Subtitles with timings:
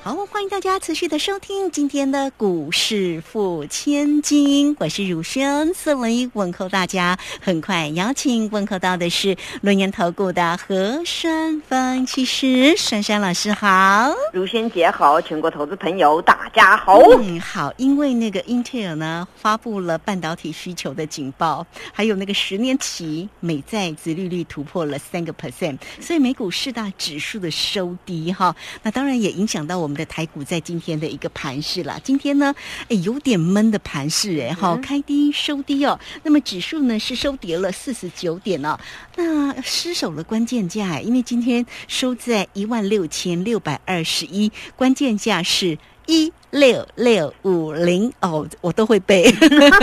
[0.00, 7.18] 好，欢迎大家持续的收听今天的股市付千金，我是汝轩，四维问候大家。
[7.42, 16.98] 很快邀请问候到的是轮研投顾的何山分析师珊珊老师，好，汝轩姐好，全国投资朋友大家好。
[17.18, 29.97] 嗯，好，因为那个英特尔呢发布了半导体需求的警报，还有那个十年期美债殖利率突破了三个 percent，所以美股四大指数的收低哈，那当然也影响到我们。
[29.98, 32.54] 的台股在今天的一个盘势啦，今天呢，
[32.88, 35.98] 哎，有点闷的盘势哎，好，开低收低哦。
[36.22, 38.78] 那么指数呢是收跌了四十九点哦，
[39.16, 45.76] 那失守了关键价，因为今天收在一万六千六百二十一，关键价是。
[46.08, 49.30] 一六六五零哦，我都会背。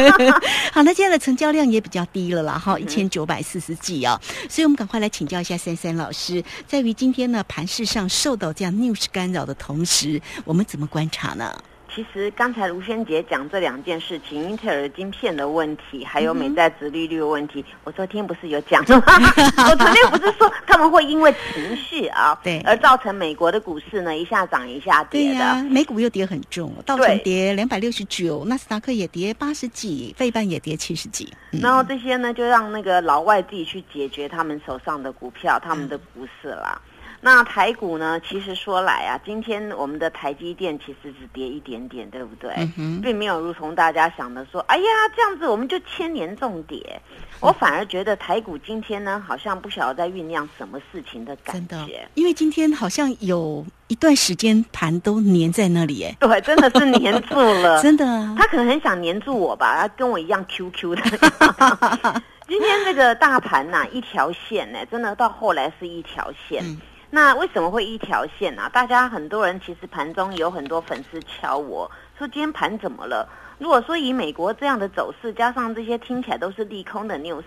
[0.73, 11.56] 好，那现在的成交量也比较低了啦，哈，一千九百四十几哦，所以我们赶快来请教一下珊珊老师，在于今天呢盘市上受到这样 news 干扰的同时，我们怎么观察呢？
[11.96, 19.02] 其实刚才卢萱姐讲这两件事情，英特尔晶片的问题，还有美债殖利率的问题，我昨天不是有讲吗？
[19.70, 36.78] 我昨天不是说他们会因为情绪啊，对，而造成美国的股市呢一下涨一下跌的，美股又跌很重，道琼跌两百六十九，纳斯达克也跌八十几，费半也跌七十几，然后这些呢就让那个老外自己去解决他们手上的股票，他们的股市啦。
[37.26, 38.20] 那台股呢？
[38.20, 42.54] 其实说来啊，今天我们的台积电其实只跌一点点，对不对？
[43.02, 44.84] 并没有如同大家想的说，哎呀，
[45.16, 47.02] 这样子我们就千年重跌。
[47.40, 52.08] 我反而觉得台股今天呢，好像不晓得在酝酿什么事情的感觉。
[52.14, 58.06] 因为今天好像有一段时间盘都粘在那里，哎， 对，真的是粘住了， 真的。
[58.38, 61.02] 他可能很想粘住我吧，他跟我一样 QQ 的。
[62.47, 66.63] 今天这个大盘呐，一条线呢，真的到后来是一条线。
[67.10, 68.70] 那为什么会一条线呢？
[68.74, 73.28] 大家很多人其实盘中有很多粉丝敲我说今天盘怎么了？
[73.58, 77.44] 如果说以美国这样的走势，加上这些听起来都是利空的 news，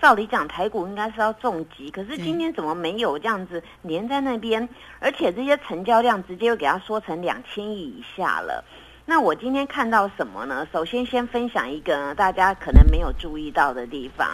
[0.00, 4.66] 照理讲台股应该是要重击，可是今天怎么没有这样子连在那边？
[5.00, 8.64] 而且这些成交量直接又给它缩成两千亿以下了。
[9.04, 10.66] 那我今天看到什么呢？
[10.72, 14.26] 首先先分享一个大家可能没有注意到的地方。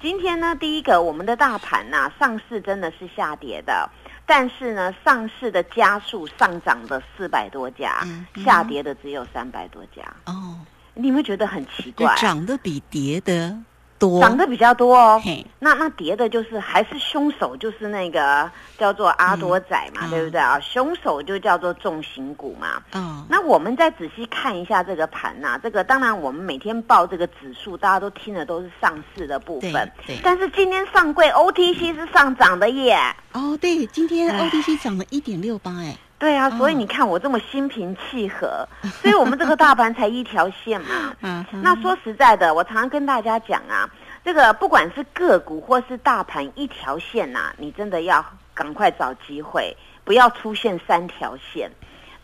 [0.00, 3.88] 今天呢，第一个我们的大盘呐，上市真的是下跌的。
[4.26, 8.04] 但是呢，上市的家数上涨的四百多家，
[8.44, 10.02] 下跌的只有三百多家。
[10.24, 10.58] 哦，
[10.94, 13.56] 你会觉得很奇怪，涨的比跌的。
[13.98, 15.22] 多涨得比较多哦，
[15.58, 20.60] 那那跌的就是还是凶手，就是那个叫做阿多仔嘛，对不对啊？
[20.60, 22.82] 凶手就叫做重型股嘛。
[22.92, 29.90] 嗯，那我们再仔细看一下这个盘呐，这个当然我们每天报这个指数，大家都听的都是上市的部分。
[30.06, 32.98] 对，但是今天上柜 OTC 是上涨的耶。
[33.32, 35.96] 哦，对，今天 OTC 涨了一点六八，哎。
[36.18, 38.66] 对啊，所以你看我这么心平气和，
[39.02, 41.14] 所以我们这个大盘才一条线嘛。
[41.22, 43.88] 嗯，那说实在的，我常常跟大家讲啊，
[44.24, 51.70] 这个不管是个股或是大盘一条线呐，你真的要赶快找机会，不要出现三条线。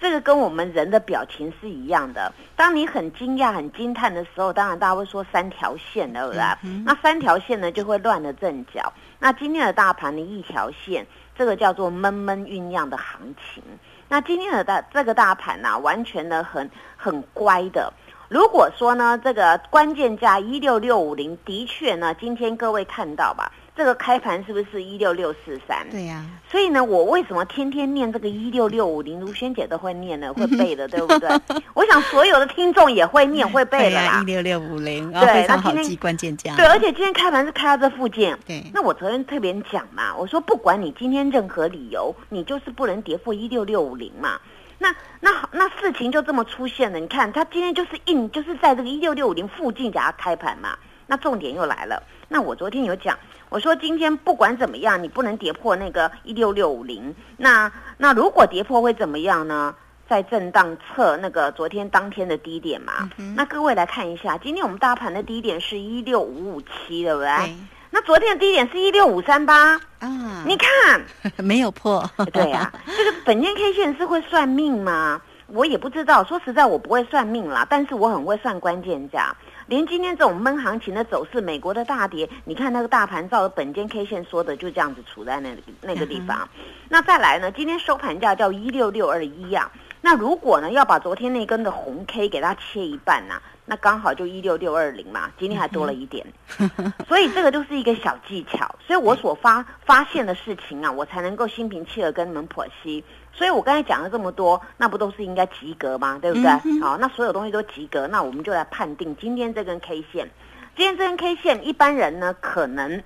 [0.00, 2.32] 这个跟我们人的表情是一样的。
[2.56, 6.40] 当你很惊讶、很惊叹的时候，当然大家会说三条线，对不对？
[6.84, 8.92] 那三条线呢，就会乱了阵脚。
[9.22, 11.06] 那今天的大盘的一条线。
[11.34, 13.62] 这个叫做闷闷酝酿的行情。
[14.08, 17.90] 那今天的大这个大盘呢，完全的很很乖的。
[18.28, 23.50] 如果说呢，这个关键价一六六五零，的确呢，今天各位看到吧。
[23.74, 25.88] 这个开盘是不是一六六四三？
[25.90, 26.24] 对呀。
[26.50, 29.18] 所以呢，我为什么天天念这个一六六五零？
[29.18, 31.30] 如萱姐都会念的， 会背的，对不对？
[31.72, 34.20] 我想所有的听众也会念，会背的啦。
[34.20, 36.54] 一六六五零，对，那今天关键价。
[36.54, 38.36] 对，而且今天开盘是开到这附近。
[38.46, 38.62] 对。
[38.74, 44.38] 那我昨天特别讲嘛，我说不管你今天任何理由，你就是不能跌破一六六五零嘛。
[44.78, 46.98] 那那那事情就这么出现了。
[46.98, 50.76] 你看，他今天就是硬，就是在这个一六六五零附近给他开盘嘛。
[51.12, 52.02] 那重点又来了。
[52.26, 53.18] 那我昨天有讲。
[53.50, 57.14] 我说今天不管怎么样，你不能跌破那个一六六五零。
[57.36, 59.74] 那那如果跌破会怎么样呢？
[60.08, 63.10] 在震荡测那个昨天当天的低点嘛。
[63.36, 67.54] 那各位来看一下，今天我们大盘的低点是一六五五七，对不对？
[67.90, 69.78] 那昨天的低点是一六五三八。
[69.98, 71.02] 啊，你看
[71.44, 72.10] 没有破。
[72.32, 75.20] 对呀， 这个本间 K 线是会算命吗？
[75.48, 76.24] 我也不知道。
[76.24, 79.36] 说实在，我不会算命啦，但是我很会算关键价。
[79.66, 86.48] 连今天这种闷行情的走势，美国的大跌，你看那个大盘照本间 K 线说的，就这样子处在那那个地方。
[86.88, 89.70] 那再来呢，今天收盘价叫一六六二一啊。
[90.00, 96.26] 那如果呢，要把昨天那根的红 K 给它切一半呢，那刚好就一六六二零嘛，今天还多了一点，
[97.06, 98.74] 所以这个就是一个小技巧。
[98.84, 103.04] 所以我所发发现的事情啊，我才能够心平气和跟你们剖析。
[103.32, 106.18] 所以我刚才讲了这么多，那不都是应该及格吗？
[106.20, 106.80] 对不对？
[106.80, 110.28] 好，那所有东西都及格，那我们就来判定今天这根 K 线。
[110.76, 113.02] 今天这根 K 线，一般人呢，可能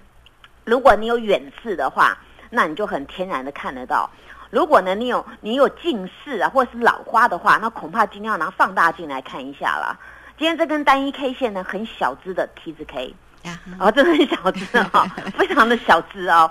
[0.65, 2.19] 如果你有远视的话，
[2.51, 4.11] 那你就很天然的看得到。
[4.51, 9.99] 如果呢，你有你有近视啊，或者是老花的话，那恐怕今天要拿放大镜来看一下了。
[10.39, 13.15] 今天这根单一 K 线呢，很小只的 T 字 K，
[13.79, 15.07] 哦，真的很小只哈，
[15.39, 16.51] 非常的小只哦。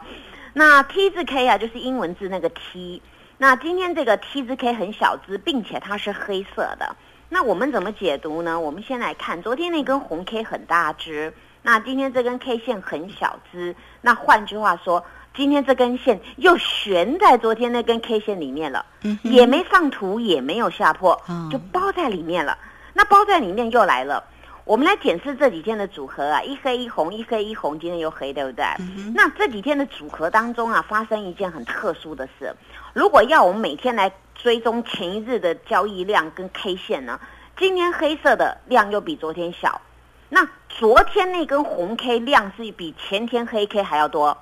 [0.54, 3.02] 那 T 字 K 啊，就是英文字那个 T。
[3.38, 6.96] 那今天这个 T 字 K 很小只，并且它是黑色的。
[7.30, 8.60] 那我们怎么解读呢？
[8.60, 13.76] 我们先来看昨天那根红 K 很大只，那今天这根 K 线很小只。
[14.02, 15.06] 那换句话说。
[15.38, 18.86] 今天这根线又悬在昨天那根 K 线里面了，
[19.22, 21.22] 也没上图，也没有下破，
[21.52, 22.58] 就包在里面了。
[22.98, 24.24] 那包在里面又来了。
[24.64, 28.66] 我们来检视这几天的组合啊，一黑一红，一黑一红，今天又黑，对不对？
[29.14, 32.56] 那这几天的组合当中啊，发生一件很特殊的事。
[32.94, 37.20] 如果要我们每天来追踪前一日的交易量跟 K 线呢，
[37.58, 39.82] 今天黑色的量又比昨天小。
[40.30, 44.36] 那昨天那根红 K 量是比前天黑 K 还要多。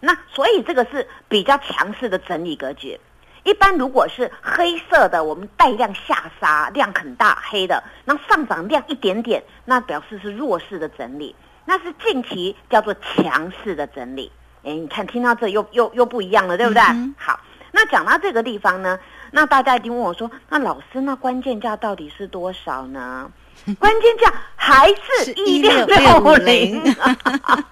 [0.00, 2.98] 那所以这个是比较强势的整理格局。
[3.44, 11.34] 一般如果是黑色的，我们带量下杀，量很大，黑的，那上涨量一点点，那表示是弱势的整理。
[11.64, 14.32] 那是近期叫做强势的整理。
[14.64, 16.82] 哎，你看，听到这又又又不一样了，对不对？
[17.16, 17.38] 好，
[17.72, 18.98] 那讲到这个地方呢，
[19.30, 23.30] 那大家一定问我说，那老师，那关键价到底是多少呢？
[23.78, 26.80] 关键价还是一六六零，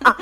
[0.02, 0.14] 好，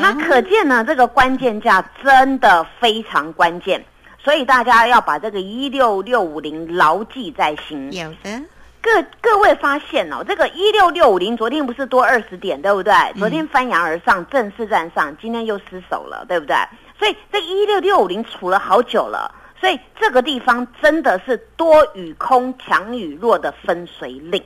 [0.00, 3.84] 那可见呢，这个关键价真的非常关键，
[4.26, 7.92] 所以大家要把这个一六六五零牢记在心。
[7.92, 8.42] 有的，
[8.82, 8.90] 各
[9.20, 12.92] 各位发现哦，这个一六六五零昨天不是多二十点，对不对？
[13.16, 16.56] 昨天翻扬而上，正式站上，今天又失守了，对不对？
[16.98, 24.42] 所以这一六六五零处了好久了，所以这个地方真的是多与空、强与弱的分水岭。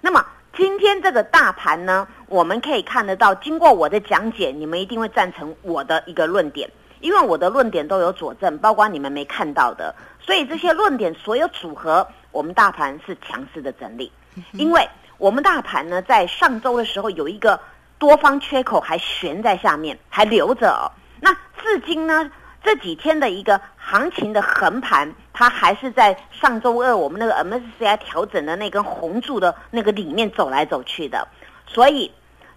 [0.00, 0.24] 那么
[0.56, 6.70] 今天这个大盘呢，我们可以看得到，经过我的讲解，你们一定会赞成我的一个论点，
[7.04, 14.10] 因为我的论点都有佐证，包括你们没看到的，所以这些论点所有组合，我们大盘是强势的整理，
[14.52, 17.60] 因为我们大盘呢，在上周的时候有一个
[17.98, 20.90] 多方缺口还悬在下面，还留着，
[21.20, 21.30] 那
[21.62, 22.30] 至今呢？
[22.62, 31.28] 这几天的一个行情的横盘，它还是在上周二我们那个 MSCI 调整的那根红柱的那个里面走来走去的，
[31.66, 32.10] 所以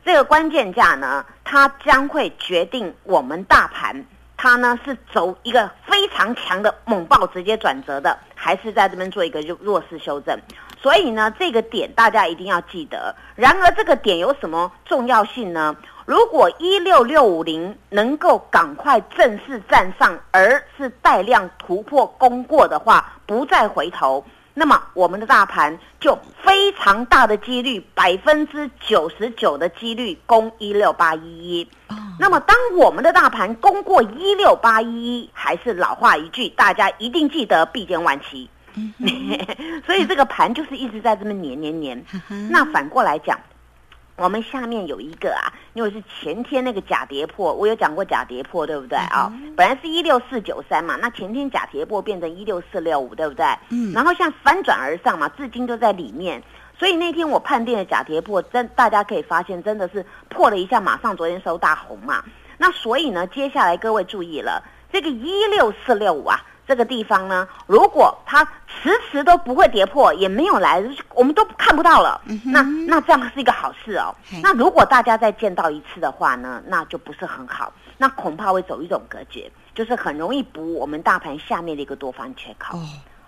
[0.06, 4.06] 这个关键价呢，它将会决定我们大盘，
[4.38, 10.40] 它呢是走一个非常强的猛爆直接转折的，还是在这边做一个弱弱势修正。
[10.80, 13.14] 所以呢，这个点大家一定要记得。
[13.36, 15.76] 然而，这个点有什么重要性呢？
[16.06, 24.24] 如果一六六五零能够赶快正式站上，而是带量突破攻过的话，不再回头，
[24.60, 31.70] 那么我们的大盘就非常大的几率，百分之九十九的几率攻一六八一一。
[32.20, 38.50] 那么当我们的大盘攻过一六八一一，还是老话一句，大家一定记得必见万期。
[39.86, 42.04] 所以这个盘就是一直在这么黏黏黏。
[42.50, 43.40] 那反过来讲。
[44.18, 49.32] 我们下面有一个啊，因为是前天那个假跌破，我有讲过假跌破，对不对啊？
[49.56, 53.46] 本来是一六四九三嘛，那前天假跌破变成一六四六五，对不对？
[53.70, 53.94] 嗯。
[53.94, 56.42] 然后像翻转而上嘛，至今都在里面，
[56.80, 62.24] 所以那天我判定的假跌破，真大家可以发现真的是破了一下，马上昨天收大红嘛。
[62.58, 66.44] 那所以呢，接下来各位注意了，这个一六四六五啊。
[66.68, 70.84] 这个地方呢，如果它迟迟都不会跌破，也没有来，
[71.14, 72.22] 我们都看不到了。
[72.44, 74.14] 那那这样是一个好事哦。
[74.44, 77.72] 那如果大家再见到一次的话呢，那就不是很好。
[77.98, 82.78] 那恐怕会走一种隔绝，就是很容易补我们大盘下面的一个多方缺口。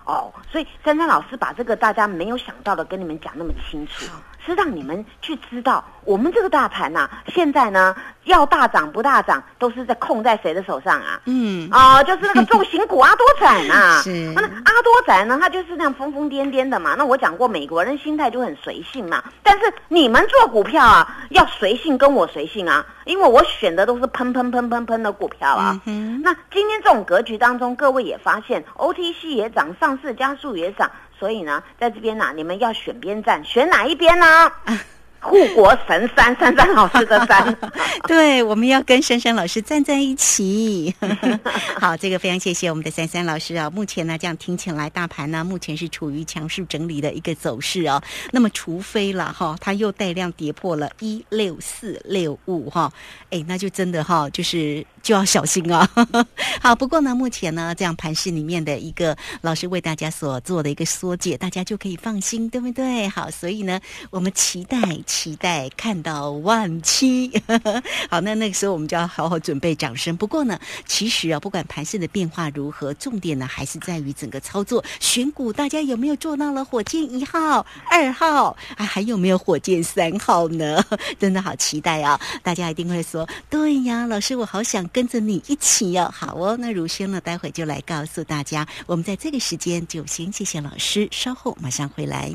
[0.04, 4.06] 哦，所以珊珊老师把这个大家没有想到的跟你们讲那么清楚。
[4.44, 7.94] 是让你们去知道，我们这个大盘呐，现在呢
[8.24, 11.20] 要大涨不大涨，都是在控在谁的手上啊？
[11.26, 14.00] 嗯，啊，就是那个重型股阿多仔呐。
[14.04, 16.94] 是，那阿多仔呢，他就是那样疯疯癫癫的嘛。
[16.96, 19.22] 那我讲过，美国人心态就很随性嘛。
[19.42, 25.78] 但是你们做股票啊，要随性，跟我随性啊，因为我选的都是喷喷喷喷喷的股票啊。
[26.22, 30.90] 那今天这种格局当中，各位也发现，OTC 也涨，上市加速也涨。
[31.20, 34.50] 所以呢，在这边呢，你们要选边站，选哪一边呢？
[35.22, 37.54] 护国神山，珊珊老师的山。
[38.08, 40.94] 对，我们要跟珊珊老师站在一起。
[41.78, 43.68] 好，这个非常谢谢我们的珊珊老师啊。
[43.68, 48.02] 目前呢，这样听起来，大盘呢目前是处于强势整理的一个走势哦。
[48.32, 52.90] 那么，除非了哈，它又带量跌破了一六四六五哈，
[53.28, 55.88] 哎，那就真的哈，就是就要小心啊。
[56.60, 63.08] 好，不过呢，目前呢，这样盘市里面的一个老师为大家所做的一个缩解，大家就可以放心，对不对？
[63.08, 63.80] 好，所以呢，
[64.10, 64.78] 我们期待。
[65.06, 67.30] 期待看到万七，
[68.08, 70.16] 好，那那个时候我们就要好好准备掌声。
[70.16, 75.52] 不过呢，其实啊，不管盘势的变化如何，重点呢还是在于整个操作选股。
[75.52, 78.84] 大家有没有做到了火箭一号、二号啊？
[78.84, 80.84] 还有没有火箭三号呢？
[81.18, 82.20] 真的好期待啊！
[82.42, 86.10] 大家一定会说，对呀，老师，我好想跟着你一起哦。
[86.14, 88.66] 好哦，那如轩呢，待会就来告诉大家。
[88.86, 92.32] 我们在这个时间就先谢谢老师，稍后马上回来。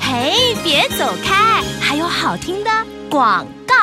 [0.00, 1.62] 嘿，别走开！
[1.80, 2.70] 还有好听的
[3.08, 3.74] 广告。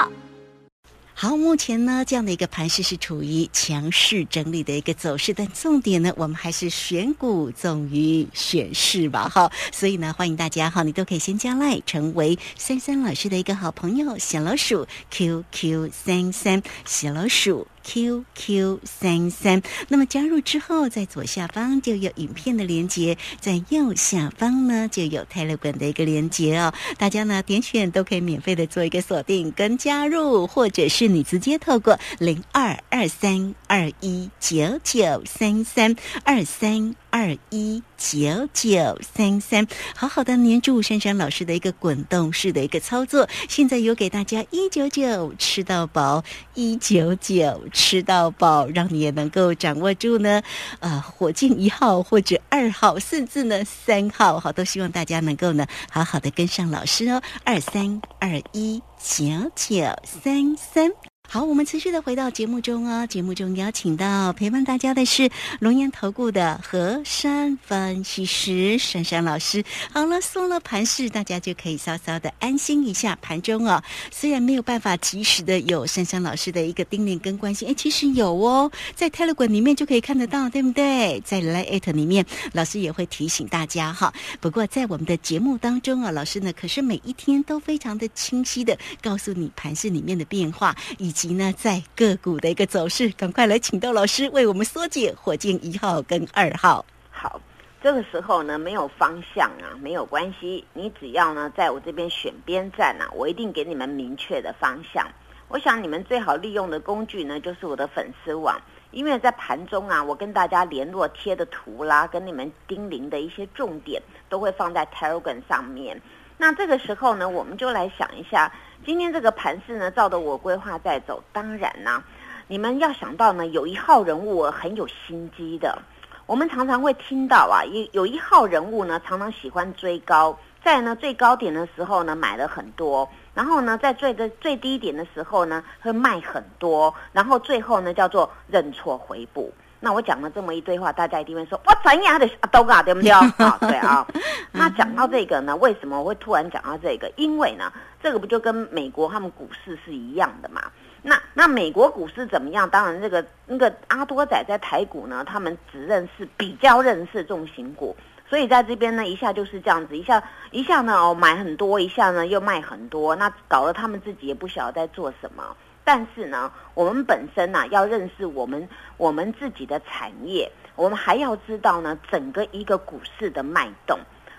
[1.13, 9.27] 好，目前呢，这样的一个盘势是处于强势整理的一个走势，但重点呢，我们还是选股重于选势吧。
[9.27, 17.67] 哈，所以呢，欢迎大家哈，你都可以先加赖成为三三老师的一个好朋友，小老鼠 QQ 三三，小老鼠。
[17.84, 26.74] QQ 三三，那么加入之后，在左下方就有影片的连接，在右下方呢就有泰勒管的一个连接哦。
[26.98, 35.96] 大家呢点选都可以免费的做一个锁定跟加入，或者是你直接透过零二二三二一九九三三
[36.26, 36.94] 二三。
[37.12, 43.28] 二一九九三三，好好的黏住珊珊老师的一个滚动式的一个操作。
[43.48, 46.24] 现在有给大家一九九吃到饱，
[46.54, 50.44] 一九九吃到饱，让你也能够掌握住呢。
[50.82, 57.20] 呃，火箭一号或者二号，甚至呢三号，好，都希望大家能够呢好好的跟上老师哦。
[57.44, 61.09] 二三二一九九三三。
[61.32, 63.06] 好，我们持续的回到节目中哦。
[63.06, 69.64] 节目中邀请到陪伴大家的是龙岩投顾的何山分析师珊珊老师。
[69.94, 73.16] 好了，送了盘势，大家就可以稍稍的安心一下。
[73.22, 81.22] 盘中哦，虽然没有办法及时的有珊珊老师的一个叮咛跟关心，哎，其实有哦，在 Telegram 里面就可以看得到，对不对？
[81.24, 84.12] 在 Line 里面，老师也会提醒大家哈。
[84.40, 91.14] 不过在我们的节目当中啊，老师呢可是每一天都非常的清晰的告诉你盘势里面的变化以。
[91.19, 96.86] 及呢，在个股的一个走势，赶快来请到老师为我们缩解火箭一号跟二号。
[97.12, 97.40] 好，
[97.84, 105.06] 这个时候呢，没有方向啊，没有关系，你只要呢，在我这边选边站啊，我一定给你们明确的方向。
[105.50, 108.56] 我想你们最好利用的工具呢，就是我的粉丝网，
[108.92, 116.00] 因为在盘中啊，我跟大家联络贴的图啦，跟你们叮咛的一些重点，都会放在 Telegram 上面。
[116.41, 118.50] 那这个时候呢，我们就来想一下。
[118.86, 121.22] 今天这个盘势呢，照着我规划在走。
[121.34, 122.01] 当然呢，
[122.48, 125.77] 你们要想到呢，有一号人物很有心机的。
[126.25, 139.53] 我们常常会听到啊，有有一号人物呢，常常喜欢追高，在呢最高点的时候呢买了很多，然后呢在最的最低点的时候呢会卖很多，然后最后呢叫做认错回补。
[139.80, 143.22] 那我讲了这么一堆话，大家一定会说：哇，怎样的阿东啊，对不对啊？
[143.62, 144.06] 对啊。
[144.52, 147.12] 那讲到这个呢，为什么我会突然讲到这个？
[147.16, 147.72] 因为呢，
[148.04, 150.62] 这个不就跟美国他们股市是一样的嘛？
[151.02, 152.70] 那那美国股市怎么样？
[152.70, 157.96] 当然，这个那个阿多仔在台股呢，他们只认识比较认识重型股，
[158.30, 160.22] 所以在这边呢，一下就是这样子，一下
[160.52, 165.56] 一下呢哦买很多，一下呢又卖很多，那搞得他们自己也不晓得在做什么。
[165.91, 173.98] 但是呢，我们本身呢要认识我们我们自己的产业，我们还要知道呢整个一个股市的脉动。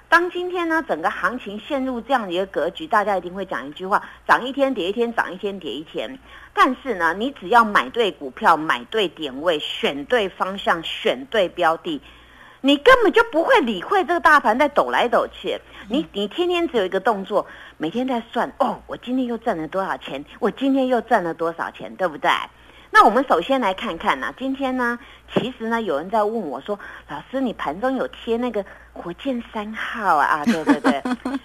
[0.09, 6.16] 当今天呢整个行情陷入这样的一个格局，大家一定会讲一句话：涨一天跌一天，涨一天跌一天。
[6.54, 12.00] 但是呢，你只要买对股票，买对点位，选对方向，选对标的。
[12.62, 17.47] 你根本就不会理会这个大盘在抖来抖去，你你天天只有一个动作，
[17.81, 20.23] 每天在算哦，我今天又赚了多少钱？
[20.39, 21.97] 我今天又赚了多少钱？
[21.97, 22.31] 对不对？
[22.91, 24.99] 那我们首先来看看呢，今天呢，
[25.33, 30.27] 其实呢，有人在问我说，老师，你盘中有贴那个火箭三号啊？
[30.27, 31.03] 啊， 对对对，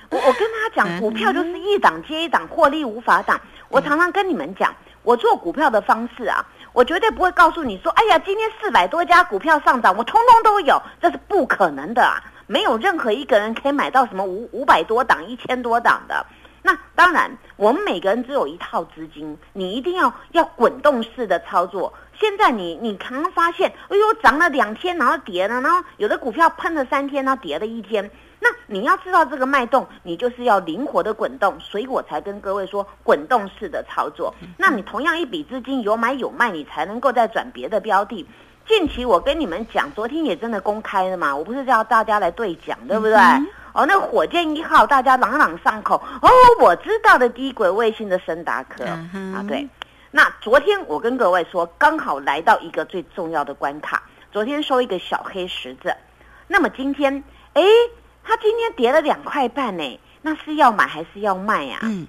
[0.09, 3.39] 我我跟他讲，股票就是一档接一档，获利无法挡。
[3.69, 6.45] 我常常跟你们讲，我做股票的方式啊。
[6.73, 12.21] 我绝对不会告诉你说，哎呀，今天四百多家股票上涨，我通通都有，这是不可能的啊！
[12.47, 16.25] 没有任何一个人可以买到什么五五百多档、一千多档的。
[16.61, 21.93] 那当然，我们每个人只有一套资金，你一定要要滚动式的操作。
[22.19, 28.09] 现在你你刚刚发现，哎呦，涨了两天，然后跌了，然后有的股票喷了三天，然后跌了一天。
[28.39, 34.33] 那你要知道这个脉动，你就是要灵活的滚动，所以我才跟各位说滚动式的操作。
[34.57, 38.25] 那你同样一笔资金有买有卖，你才能够再转别的标的。
[38.67, 43.15] 近期我跟你们讲，昨天也真的公开了嘛，我不是叫大家来对讲，对不对？
[43.73, 46.01] 哦，那火箭一号大家朗朗上口。
[46.21, 46.29] 哦，
[46.59, 49.67] 我知道的低轨卫星的森达科啊，对。
[50.11, 54.03] 那昨天我跟各位说，刚好来到一个最重要的关卡。
[54.31, 55.93] 昨天收一个小黑十字，
[56.47, 57.61] 那么今天，哎，
[58.23, 61.79] 它今天跌了两块半呢，那是要买还是要卖呀？
[61.83, 62.07] 嗯。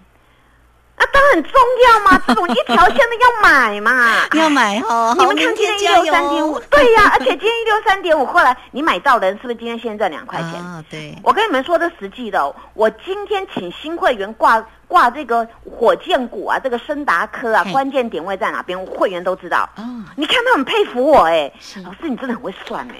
[0.96, 1.52] 啊，当然很重
[1.84, 5.14] 要嘛， 这种一条线的要买嘛，要买哦。
[5.18, 10.54] 你们看今天一六三点五，对呀，而且今天一六三点五，后来你买到的人是不是今天现在赚两块钱？
[10.54, 11.14] 啊，对。
[11.22, 18.78] 我跟你们说的实际的，我今天请新会员挂挂这个火箭股啊，这个深达科啊，关键点位在哪边？
[18.86, 19.68] 会员都知道。
[19.76, 19.84] 哦。
[20.16, 21.52] 你看他很佩服我哎，
[21.84, 22.94] 老师你真的很会算哎，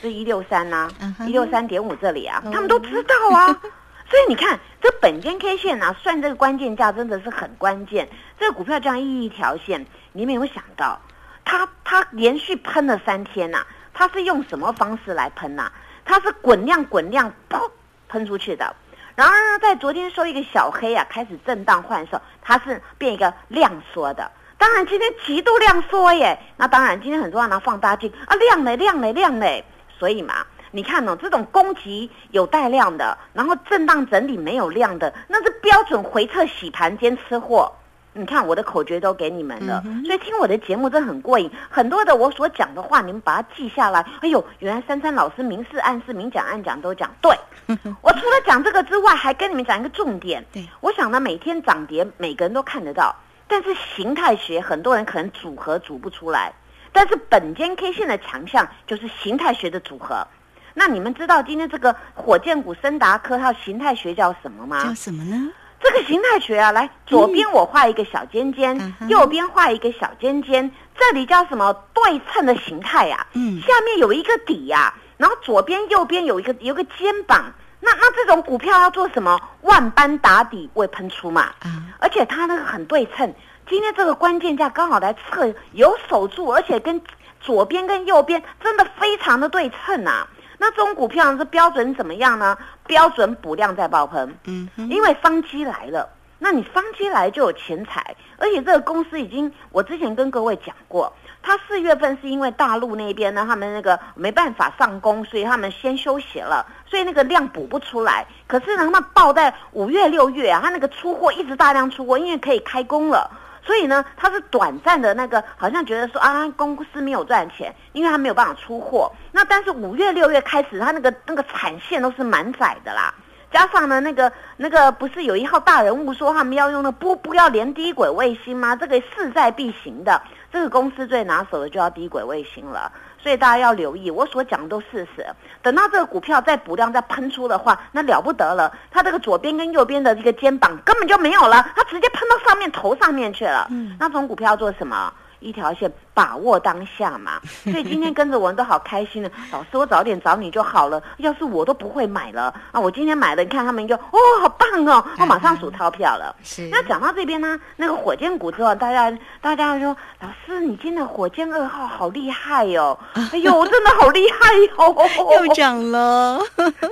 [0.00, 0.88] 是一六三呐，
[1.26, 3.60] 一六三点五这里啊，他们都知道啊。
[4.14, 8.08] 所以你看，这本间 K 线啊，算这个关键价真的是很关键。
[8.38, 11.00] 这个股票这样一条线，你没有想到，
[11.44, 15.68] 它它连续喷了三天呐，它是用什么方式来喷呐？
[16.04, 17.68] 它是滚量滚量砰
[18.08, 18.76] 喷出去的。
[19.16, 24.30] 然而呢，在昨天收一个小黑啊，开始震荡换手，它是变一个量缩的。
[24.56, 29.64] 当然今天极度量缩耶，那当然今天很多人拿放大镜啊，量嘞量嘞量嘞，
[29.98, 30.46] 所以嘛。
[30.74, 37.70] 你看哦，这种攻击有带量的，然后震荡整理没有量的，那是标准回撤洗盘兼吃货。
[38.12, 41.48] 你看我的口诀都给你们了，所以听我的节目真的很过瘾。
[41.70, 44.04] 很多的我所讲的话，你们把它记下来。
[44.20, 47.30] 哎呦，原来珊珊老师明示暗示、明讲暗讲都讲对。
[48.02, 50.44] 我除了讲这个之外，还跟你们讲一个重点。
[50.52, 53.14] 对，我想呢，每天涨跌每个人都看得到，
[53.46, 56.52] 但是形态学很多人可能组合组不出来。
[56.92, 60.26] 但是本间 K 线的强项就是形态学的组合。
[60.74, 64.84] 那你们知道今天这个火箭股森达科它形态学叫什么吗？
[64.84, 65.50] 叫什么呢？
[65.80, 73.26] 这个形态学啊，来左边我画一个小尖尖，右边画一个小尖尖，这里叫什么对称的形态呀？
[73.34, 79.38] 嗯，下面有一个底呀，然后左边右边有一个有个肩膀，那那这种股票要做什么？
[79.60, 81.52] 万般打底未喷出嘛，
[81.98, 83.32] 而且它那个很对称，
[83.68, 87.00] 今天这个关键价刚好来测有守住，而且跟
[87.40, 90.26] 左边跟右边真的非常的对称呐。
[90.64, 92.56] 那这种股票是标准怎么样呢？
[92.86, 108.26] 标准补量在爆棚，嗯，因为商机来了，那你商机来就有钱财，而且这个公司已经，我之前跟各位讲过，它四月份是因为大陆那边呢，他们那个没办法上工，所以他们先休息了，所以那个量补不出来。
[108.46, 113.30] 可是呢，他们报在五月、六月啊，他那个出货一直大量出货，因为可以开工了。
[113.64, 119.10] 所以呢，他是短暂的那个，好像觉得说啊，公司没有赚钱，因为他没有办法出货。
[119.32, 123.14] 那但是五月、六月开始，他那个那个产线都是满载的啦。
[123.50, 128.74] 加上呢，那个那个不是有一号大人物说他们要用那不不要连低轨卫星吗？
[128.76, 130.20] 这个势在必行的，
[130.52, 132.90] 这个公司最拿手的就要低轨卫星了。
[133.24, 135.26] 所以大家要留意，我所讲的都事实。
[135.62, 138.70] 等到这个股票再补量再喷出的话，那了不得了。
[138.90, 143.66] 它这个左边跟右边的这个肩膀根本就没有了，它直接喷到上面头上面去了。
[143.70, 145.10] 嗯，那种股票做什么？
[145.40, 147.40] 一条线，把握当下嘛。
[147.64, 149.30] 所以今天跟着我们都好开心的。
[149.52, 151.02] 老师，我早点找你就好了。
[151.18, 152.80] 要是我都不会买了啊！
[152.80, 155.04] 我今天买了，你看他们就哦，好棒哦！
[155.18, 156.34] 我马上数钞票了。
[156.42, 156.68] 是。
[156.70, 162.98] 那讲到这边呢，那个火箭股之后，大家大家说，老师，你今天火箭二号好厉害哟！
[163.32, 164.94] 哎呦，真的好厉害哟！
[165.46, 166.38] 又涨了，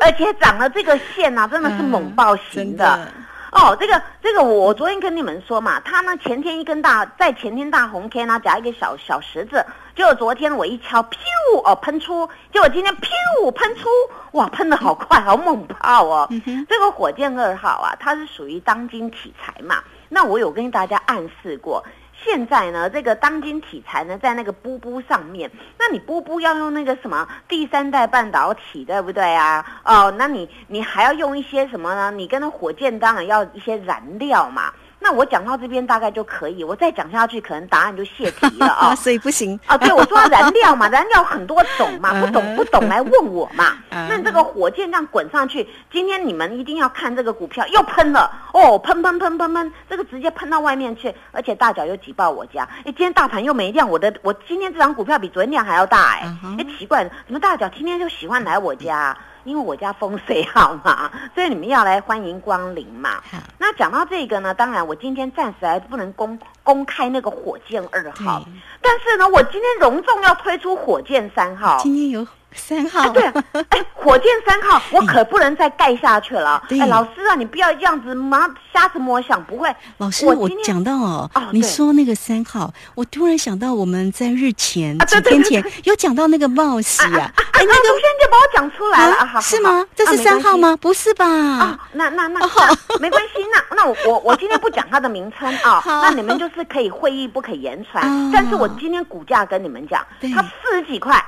[0.01, 3.09] 而且涨了这个线啊，真的是猛爆型的。
[3.53, 9.63] 哦，这个这个，我昨天跟你们说嘛，它呢前天一根大，在前天大红 K 呢夹一个小小十字，
[9.95, 11.17] 结果昨天我一敲，噗
[11.63, 13.89] 哦喷出，结果今天噗喷出，
[14.33, 16.27] 哇喷的好快，好猛炮哦！
[16.67, 21.85] 这个火箭二号啊，它是属于当今题材嘛，那我有跟大家暗示过。
[22.25, 29.65] 现在呢，这个当今题材呢，在那个波波上面，那你波波要用那个什么第三代半导体，对不对啊？
[29.85, 32.11] 哦，那你你还要用一些什么呢？
[32.11, 34.73] 你跟那火箭当然要一些燃料嘛。
[35.03, 39.77] 那我讲到这边大概就可以，我再讲下去可能答案就泄题了啊， 所以不行啊。
[39.77, 43.77] 对，我说燃料嘛，燃料很多种嘛，不懂不懂来问我嘛。
[43.91, 52.63] 那这个火箭这样滚上去，今天你们一定要看这个股票又喷了哦，喷喷喷喷喷，这个直接喷到外面去，而且大脚又挤爆我家。
[52.79, 59.17] 哎，今天大盘又没量，我的我今天这张股票比昨天量还要大哎，哎奇怪，怎么大脚天天就喜欢来我家？
[59.45, 63.23] 因为我家风水好嘛， 所以你们要来欢迎光临嘛。
[63.59, 68.43] 那讲到这个呢，当然我今天暂时还不能公公开那个火箭二号，
[68.81, 71.79] 但是呢，我今天隆重要推出火箭三号。
[71.81, 73.23] 今天有三号，对，
[73.71, 76.63] 哎，火箭三号，我可不能再盖下去了。
[76.69, 79.75] 对哎，老师啊，你不要这样子，妈瞎子摸象，不会。
[79.99, 89.85] 老师，我今天我讲到哦，哦你对说那个三号，我突然想到我们在日前啊几天前有讲到那个冒喜啊，啊，哎，那个先就把我讲出来了啊，是吗？
[89.95, 90.77] 这是三号吗？
[90.77, 91.27] 不是吧？
[91.27, 98.31] 啊，那那那好那没关系，那那我我我今天不讲它的名称啊，好那你们就是可以会议不可言传哦。
[98.33, 101.23] 但是我今天股价跟你们讲对，它四十几块，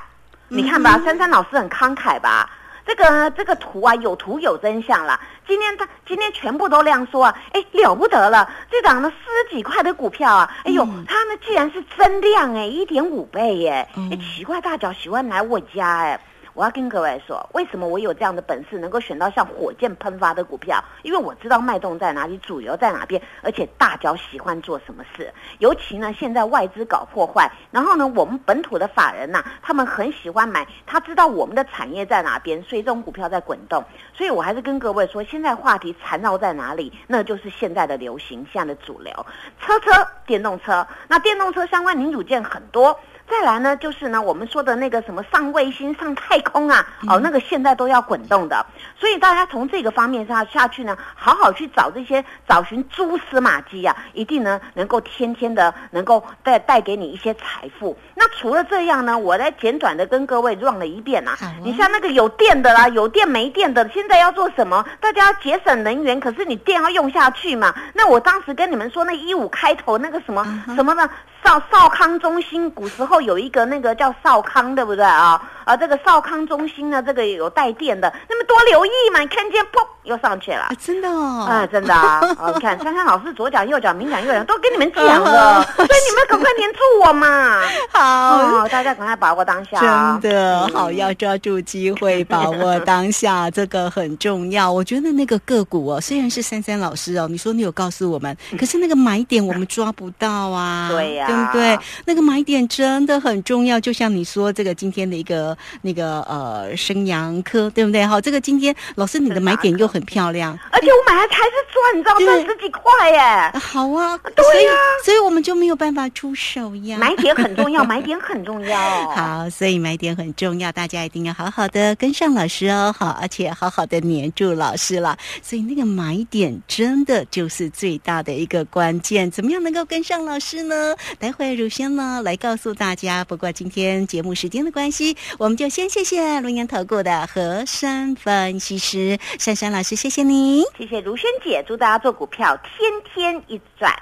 [0.47, 2.49] 你看吧，珊珊老师很慷慨吧？
[2.87, 5.19] 这个这个图啊，有图有真相啦。
[5.47, 16.19] 今天他今天全部都亮说啊，哎了不得了，这档呢四十几块的股票啊，哎呦，它呢竟然是增量哎，一点五倍耶，嗯哎奇怪大脚喜欢来我家哎。
[16.55, 20.81] 我要跟各位说，为什么我有这样的本事，能够选到像火箭喷发的股票？
[21.03, 25.33] 因为我知道脉动在哪里，主流在哪边，而且大脚喜欢做什么事。
[25.59, 33.83] 尤其呢，现在外资搞破坏，然后呢，我们本土的法人呐、他们很喜欢买，他知道我们的产业在哪边，所以这种股票在滚动。
[34.13, 36.93] 所以我还是跟各位说，现在话题缠绕在哪里？
[37.05, 39.13] 那就是现在的流行，现在的主流，
[39.59, 39.91] 车车
[40.25, 40.87] 电动车。
[41.09, 42.97] 那电动车相关零组件很多。
[43.27, 48.65] 再来呢，就是呢，我们说的那个什么上卫星、上太空啊，哦，那个现在都要滚动的，
[48.99, 57.97] 所以大家从这个方面上下去呢，好好去找这些找寻蛛丝马迹啊，一定呢能够天天的能够带带给你一些财富。
[58.13, 64.85] 那除了这样呢，我来简短的跟各位 run 了一遍啊好啊，你像那个有电的啦，有电没电的，现在要做什么？
[64.99, 67.73] 大家要节省能源，可是你电要用下去嘛。
[67.93, 70.43] 那我当时跟你们说，那一五开头那个什么、
[70.75, 71.09] 什么的
[71.45, 75.39] 少少康中心，古时候有一个那个叫少康，对不对啊？
[75.65, 80.71] 啊，这个少康中心呢，这个有带电的，那么多留意嘛，你看见砰又上去了啊，。
[80.79, 82.19] 真的哦，啊，真的啊！
[82.39, 87.61] 哦，你看珊珊老师左脚右脚，明讲右讲，都跟你们讲了， 所以你们赶快黏住我嘛！
[87.91, 88.35] 好。
[88.63, 90.19] 哦，大家赶快把握当下啊！
[90.21, 94.71] 真的好，要抓住机会，把握当下，这个很重要。
[94.71, 101.79] 我觉得那个个股哦，虽然是珊珊老师哦，你说你有告诉我们，可是那个买点我们抓不到啊，对呀对不对？
[102.05, 108.05] 那个买点真的很重要，就像你说这个今天的一个那个呃生阳科，对不对？
[108.05, 110.57] 好，这个今天老师你的买点又很漂亮。
[110.71, 113.17] 而且我买来才是赚，你知道赚十几块耶！
[113.17, 114.71] 啊好啊，对所以呀
[115.03, 116.97] 所以我们就没有办法出手呀。
[116.97, 118.77] 买点很重要，买点很重要。
[119.11, 125.17] 好，所以买点很重要，大家一定要好好的跟上老师哦，好，而且好好的黏住老师了。
[125.41, 130.95] 所以那个买点真的就是最大的一个关键，怎么样能够跟上老师呢？
[131.19, 133.23] 待会乳轩呢来告诉大家。
[133.23, 140.63] 不过今天节目时间的关系，我们就先谢谢龙岩投顾的和山分析师珊珊老师，谢谢你。
[140.77, 143.93] 谢谢卢萱姐，祝大家做股票天天一直赚。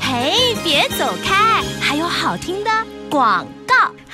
[0.00, 2.70] 嘿，别走开，还有好听的
[3.10, 3.55] 广告。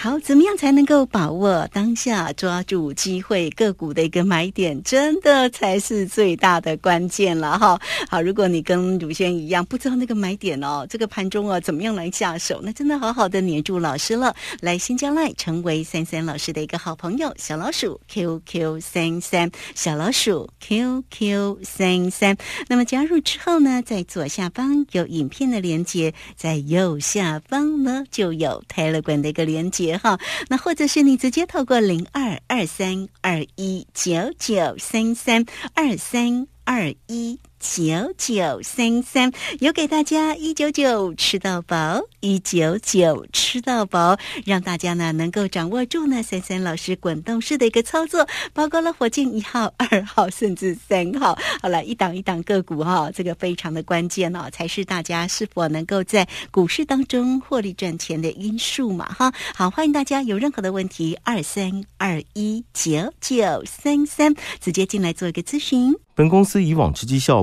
[0.03, 7.81] 好，怎么样才能够把握当下，抓住机会个股的一个买点，真的才是最大的关键了 哈。
[8.11, 22.37] 好，如果你跟鲁轩一样不知道那个买点哦，这个盘中哦怎么样来下手，那真的好好的黏住老师了，来新加赖成为三三老师的一个好朋友，小老鼠 QQ 三三，小老鼠 QQ 三三。
[22.67, 30.18] 那么加入之后呢，在左下方有影片的连接，在右下方呢就有 Telegram 的一个连接哈。
[30.48, 37.38] 那或者是你直接透过零二二三二一九九三三二三二一。
[37.62, 51.38] 九九三三有给大家一九九吃到饱，一九九吃到饱，让大家呢能够掌握住呢三三老师滚动式的一个操作，包括了火箭一号、 二号甚至三号。
[51.62, 59.33] 好了，一档一档个股哈、这个非常的关键哦，才是大家是否能够在股市当中获利赚钱的因素嘛哈。
[59.55, 65.94] 好，欢迎大家有任何的问题，二三二一九九三三直接进来做一个咨询。
[66.14, 67.42] 本公司以往之绩效